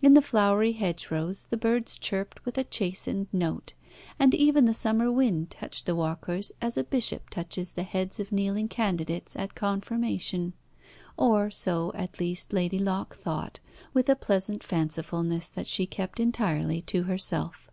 In 0.00 0.14
the 0.14 0.22
flowery 0.22 0.72
hedgerows 0.72 1.48
the 1.50 1.58
birds 1.58 1.98
chirped 1.98 2.42
with 2.46 2.56
a 2.56 2.64
chastened 2.64 3.26
note; 3.30 3.74
and 4.18 4.32
even 4.32 4.64
the 4.64 4.72
summer 4.72 5.12
wind 5.12 5.50
touched 5.50 5.84
the 5.84 5.94
walkers 5.94 6.50
as 6.62 6.78
a 6.78 6.82
bishop 6.84 7.28
touches 7.28 7.72
the 7.72 7.82
heads 7.82 8.18
of 8.18 8.32
kneeling 8.32 8.68
candidates 8.68 9.36
at 9.36 9.54
Confirmation. 9.54 10.54
Or 11.18 11.50
so, 11.50 11.92
at 11.94 12.18
least, 12.20 12.54
Lady 12.54 12.78
Locke 12.78 13.16
thought 13.16 13.60
with 13.92 14.08
a 14.08 14.16
pleasant 14.16 14.62
fancifulness 14.64 15.50
that 15.50 15.66
she 15.66 15.84
kept 15.84 16.20
entirely 16.20 16.80
to 16.80 17.02
herself. 17.02 17.70